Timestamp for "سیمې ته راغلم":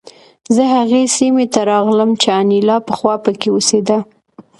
1.17-2.11